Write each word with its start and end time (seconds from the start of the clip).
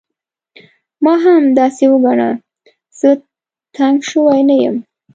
ما 1.03 1.13
هم 1.23 1.33
همداسې 1.43 1.83
وګڼه، 1.91 2.29
زه 2.99 3.09
تنګ 3.77 3.97
شوی 4.09 4.39
نه 4.49 4.55
یم. 4.63 4.75